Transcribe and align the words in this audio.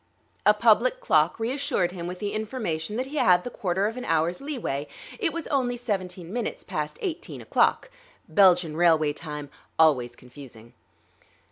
A 0.47 0.55
public 0.55 0.99
clock 0.99 1.39
reassured 1.39 1.91
him 1.91 2.07
with 2.07 2.17
the 2.17 2.33
information 2.33 2.95
that 2.95 3.05
he 3.05 3.17
had 3.17 3.43
the 3.43 3.51
quarter 3.51 3.85
of 3.85 3.97
an 3.97 4.05
hour's 4.05 4.41
leeway; 4.41 4.87
it 5.19 5.31
was 5.31 5.45
only 5.49 5.77
seventeen 5.77 6.33
minutes 6.33 6.63
past 6.63 6.97
eighteen 7.03 7.39
o'clock 7.39 7.91
(Belgian 8.27 8.75
railway 8.75 9.13
time, 9.13 9.51
always 9.77 10.15
confusing). 10.15 10.73